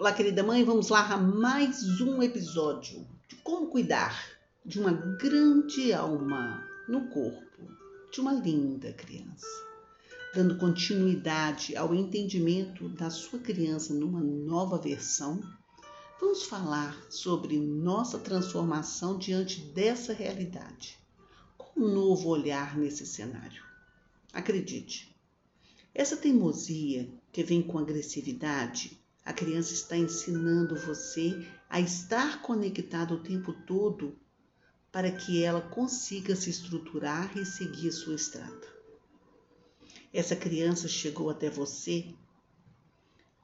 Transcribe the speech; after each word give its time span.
Olá, 0.00 0.12
querida 0.12 0.44
mãe, 0.44 0.62
vamos 0.62 0.90
lá 0.90 1.12
a 1.12 1.16
mais 1.16 2.00
um 2.00 2.22
episódio 2.22 3.04
de 3.28 3.34
como 3.42 3.66
cuidar 3.66 4.30
de 4.64 4.78
uma 4.78 4.92
grande 4.92 5.92
alma 5.92 6.64
no 6.88 7.08
corpo 7.08 7.68
de 8.12 8.20
uma 8.20 8.32
linda 8.32 8.92
criança, 8.92 9.44
dando 10.32 10.56
continuidade 10.56 11.76
ao 11.76 11.92
entendimento 11.92 12.88
da 12.90 13.10
sua 13.10 13.40
criança 13.40 13.92
numa 13.92 14.20
nova 14.20 14.78
versão. 14.78 15.42
Vamos 16.20 16.44
falar 16.44 16.96
sobre 17.10 17.58
nossa 17.58 18.20
transformação 18.20 19.18
diante 19.18 19.60
dessa 19.60 20.12
realidade, 20.12 20.96
com 21.56 21.80
um 21.80 21.92
novo 21.92 22.28
olhar 22.28 22.78
nesse 22.78 23.04
cenário. 23.04 23.64
Acredite, 24.32 25.12
essa 25.92 26.16
teimosia 26.16 27.12
que 27.32 27.42
vem 27.42 27.60
com 27.60 27.80
agressividade 27.80 28.96
a 29.28 29.32
criança 29.34 29.74
está 29.74 29.94
ensinando 29.94 30.74
você 30.74 31.46
a 31.68 31.78
estar 31.78 32.40
conectado 32.40 33.12
o 33.12 33.22
tempo 33.22 33.52
todo 33.52 34.16
para 34.90 35.12
que 35.12 35.44
ela 35.44 35.60
consiga 35.60 36.34
se 36.34 36.48
estruturar 36.48 37.36
e 37.36 37.44
seguir 37.44 37.92
sua 37.92 38.14
estrada. 38.14 38.66
Essa 40.14 40.34
criança 40.34 40.88
chegou 40.88 41.28
até 41.28 41.50
você 41.50 42.14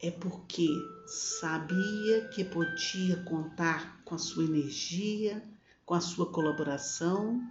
é 0.00 0.10
porque 0.10 0.70
sabia 1.06 2.28
que 2.28 2.42
podia 2.46 3.22
contar 3.24 4.02
com 4.04 4.14
a 4.14 4.18
sua 4.18 4.44
energia, 4.44 5.42
com 5.84 5.92
a 5.92 6.00
sua 6.00 6.32
colaboração 6.32 7.42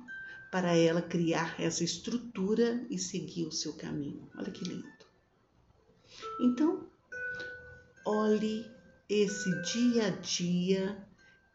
para 0.51 0.75
ela 0.75 1.03
criar 1.03 1.61
essa 1.61 1.83
estrutura 1.83 2.83
e 2.89 2.97
seguir 2.97 3.45
o 3.45 3.51
seu 3.51 3.73
caminho. 3.73 4.27
Olha 4.35 4.49
que 4.49 4.63
lindo. 4.63 4.87
Então, 6.39 6.91
olhe 8.05 8.65
esse 9.09 9.49
dia 9.61 10.07
a 10.07 10.09
dia 10.09 10.97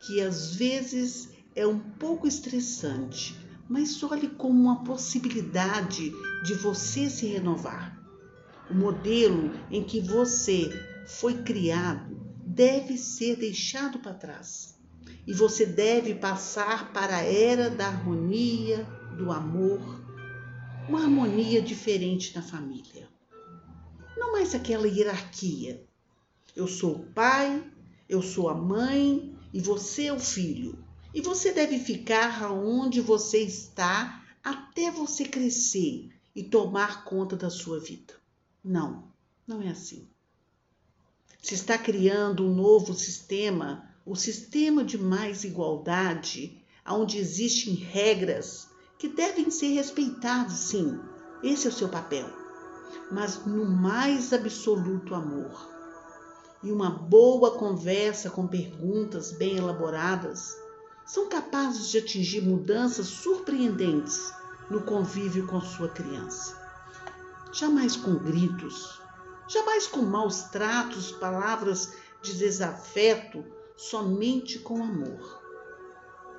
que 0.00 0.20
às 0.20 0.54
vezes 0.54 1.30
é 1.54 1.66
um 1.66 1.78
pouco 1.78 2.26
estressante, 2.26 3.36
mas 3.68 4.02
olhe 4.02 4.28
como 4.28 4.60
uma 4.60 4.84
possibilidade 4.84 6.12
de 6.44 6.54
você 6.54 7.10
se 7.10 7.26
renovar. 7.26 7.98
O 8.70 8.74
modelo 8.74 9.50
em 9.70 9.82
que 9.82 10.00
você 10.00 10.70
foi 11.06 11.42
criado 11.42 12.16
deve 12.44 12.96
ser 12.96 13.36
deixado 13.36 13.98
para 13.98 14.14
trás 14.14 14.78
e 15.26 15.32
você 15.32 15.66
deve 15.66 16.14
passar 16.14 16.92
para 16.92 17.16
a 17.16 17.22
era 17.22 17.68
da 17.68 17.86
harmonia, 17.86 18.84
do 19.16 19.32
amor, 19.32 19.80
uma 20.88 21.02
harmonia 21.02 21.60
diferente 21.60 22.34
na 22.34 22.42
família. 22.42 23.08
Não 24.16 24.32
mais 24.32 24.54
aquela 24.54 24.86
hierarquia 24.86 25.87
eu 26.58 26.66
sou 26.66 26.96
o 26.96 27.06
pai, 27.12 27.64
eu 28.08 28.20
sou 28.20 28.48
a 28.48 28.54
mãe 28.54 29.32
e 29.54 29.60
você 29.60 30.06
é 30.06 30.12
o 30.12 30.18
filho. 30.18 30.76
E 31.14 31.20
você 31.20 31.52
deve 31.52 31.78
ficar 31.78 32.42
aonde 32.42 33.00
você 33.00 33.38
está 33.38 34.26
até 34.42 34.90
você 34.90 35.24
crescer 35.24 36.10
e 36.34 36.42
tomar 36.42 37.04
conta 37.04 37.36
da 37.36 37.48
sua 37.48 37.78
vida. 37.78 38.12
Não, 38.62 39.04
não 39.46 39.62
é 39.62 39.68
assim. 39.68 40.08
Se 41.40 41.54
está 41.54 41.78
criando 41.78 42.44
um 42.44 42.52
novo 42.52 42.92
sistema, 42.92 43.88
o 44.04 44.16
sistema 44.16 44.82
de 44.82 44.98
mais 44.98 45.44
igualdade, 45.44 46.60
onde 46.84 47.18
existem 47.18 47.74
regras 47.74 48.68
que 48.98 49.08
devem 49.08 49.48
ser 49.48 49.68
respeitadas, 49.74 50.54
sim. 50.54 50.98
Esse 51.40 51.68
é 51.68 51.70
o 51.70 51.72
seu 51.72 51.88
papel. 51.88 52.28
Mas 53.12 53.46
no 53.46 53.64
mais 53.64 54.32
absoluto 54.32 55.14
amor 55.14 55.77
e 56.62 56.72
uma 56.72 56.90
boa 56.90 57.52
conversa 57.52 58.30
com 58.30 58.46
perguntas 58.46 59.32
bem 59.32 59.56
elaboradas 59.56 60.56
são 61.06 61.28
capazes 61.28 61.88
de 61.88 61.98
atingir 61.98 62.42
mudanças 62.42 63.06
surpreendentes 63.06 64.32
no 64.68 64.82
convívio 64.82 65.46
com 65.46 65.60
sua 65.60 65.88
criança. 65.88 66.60
Jamais 67.52 67.96
com 67.96 68.16
gritos, 68.16 69.00
jamais 69.48 69.86
com 69.86 70.02
maus 70.02 70.42
tratos, 70.44 71.12
palavras 71.12 71.94
de 72.20 72.36
desafeto, 72.36 73.44
somente 73.76 74.58
com 74.58 74.82
amor. 74.82 75.40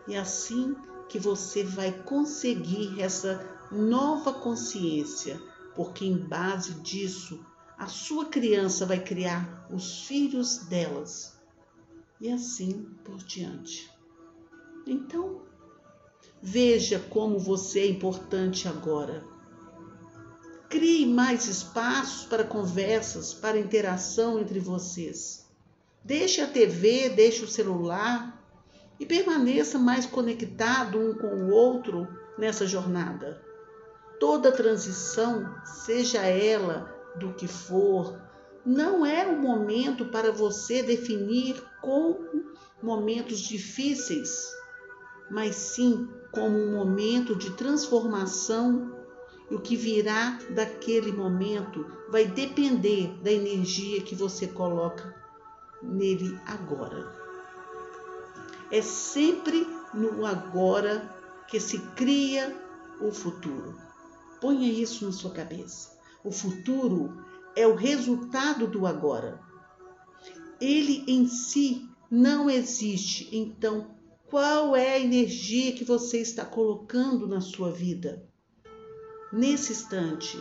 E 0.07 0.16
assim 0.16 0.75
que 1.07 1.18
você 1.18 1.63
vai 1.63 1.91
conseguir 1.91 3.01
essa 3.01 3.44
nova 3.72 4.34
consciência, 4.34 5.41
porque 5.75 6.06
em 6.06 6.18
base 6.18 6.75
disso 6.75 7.44
a 7.79 7.88
sua 7.88 8.25
criança 8.25 8.85
vai 8.85 9.01
criar 9.01 9.66
os 9.72 10.06
filhos 10.06 10.57
delas 10.66 11.40
e 12.19 12.29
assim 12.29 12.94
por 13.06 13.19
diante. 13.19 13.90
Então, 14.85 15.44
veja 16.41 17.00
como 17.00 17.39
você 17.39 17.79
é 17.79 17.88
importante 17.88 18.68
agora. 18.68 19.23
Crie 20.68 21.06
mais 21.06 21.47
espaços 21.47 22.25
para 22.25 22.44
conversas, 22.44 23.34
para 23.34 23.57
interação 23.57 24.38
entre 24.38 24.59
vocês. 24.59 25.47
Deixe 26.03 26.41
a 26.41 26.47
TV, 26.47 27.07
deixe 27.07 27.45
o 27.45 27.47
celular 27.47 28.45
e 29.00 29.06
permaneça 29.06 29.79
mais 29.79 30.06
conectado 30.06 31.00
um 31.00 31.13
com 31.13 31.28
o 31.28 31.50
outro 31.50 32.06
nessa 32.38 32.68
jornada. 32.68 33.41
Toda 34.19 34.51
transição, 34.51 35.56
seja 35.63 36.19
ela 36.19 36.99
do 37.16 37.34
que 37.34 37.47
for, 37.47 38.20
não 38.66 39.06
é 39.06 39.25
o 39.25 39.42
momento 39.42 40.06
para 40.06 40.31
você 40.31 40.84
definir 40.84 41.62
como 41.81 42.20
momentos 42.81 43.40
difíceis, 43.40 44.47
mas 45.30 45.56
sim 45.56 46.08
como 46.31 46.58
um 46.58 46.72
momento 46.72 47.36
de 47.36 47.52
transformação. 47.52 48.98
E 49.50 49.56
o 49.56 49.59
que 49.59 49.75
virá 49.75 50.38
daquele 50.52 51.12
momento 51.12 51.84
vai 52.09 52.25
depender 52.25 53.12
da 53.24 53.31
energia 53.31 54.02
que 54.02 54.14
você 54.14 54.46
coloca 54.46 55.16
nele 55.81 56.40
agora. 56.46 57.12
É 58.69 58.81
sempre 58.81 59.66
no 59.92 60.24
agora 60.24 61.02
que 61.48 61.59
se 61.59 61.80
cria 61.96 62.56
o 63.02 63.12
futuro. 63.12 63.75
Ponha 64.40 64.72
isso 64.72 65.03
na 65.03 65.12
sua 65.12 65.31
cabeça. 65.31 65.99
O 66.24 66.31
futuro 66.31 67.18
é 67.56 67.66
o 67.66 67.75
resultado 67.75 68.68
do 68.68 68.85
agora. 68.85 69.40
Ele 70.59 71.03
em 71.07 71.28
si 71.28 71.90
não 72.12 72.50
existe. 72.50 73.30
Então, 73.31 73.96
qual 74.28 74.75
é 74.75 74.94
a 74.94 75.00
energia 75.00 75.72
que 75.72 75.84
você 75.84 76.19
está 76.19 76.46
colocando 76.46 77.28
na 77.28 77.41
sua 77.41 77.72
vida? 77.72 78.24
Nesse 79.31 79.72
instante, 79.72 80.40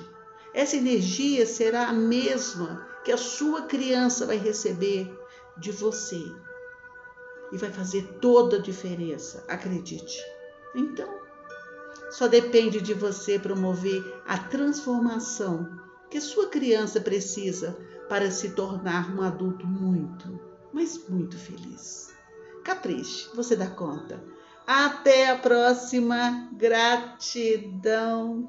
essa 0.52 0.76
energia 0.76 1.46
será 1.46 1.88
a 1.88 1.92
mesma 1.92 2.86
que 3.04 3.12
a 3.12 3.16
sua 3.16 3.62
criança 3.62 4.26
vai 4.26 4.36
receber 4.36 5.10
de 5.58 5.70
você. 5.70 6.20
E 7.52 7.56
vai 7.56 7.70
fazer 7.70 8.18
toda 8.20 8.56
a 8.56 8.60
diferença, 8.60 9.44
acredite. 9.48 10.18
Então, 10.74 11.27
só 12.10 12.26
depende 12.26 12.80
de 12.80 12.94
você 12.94 13.38
promover 13.38 14.22
a 14.26 14.38
transformação 14.38 15.68
que 16.10 16.20
sua 16.20 16.48
criança 16.48 17.00
precisa 17.00 17.76
para 18.08 18.30
se 18.30 18.50
tornar 18.50 19.14
um 19.14 19.22
adulto 19.22 19.66
muito, 19.66 20.40
mas 20.72 21.06
muito 21.08 21.36
feliz. 21.36 22.14
Capriche, 22.64 23.28
você 23.34 23.54
dá 23.56 23.66
conta. 23.66 24.22
Até 24.66 25.30
a 25.30 25.36
próxima. 25.36 26.50
Gratidão. 26.52 28.48